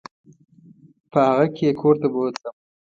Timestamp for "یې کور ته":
1.67-2.07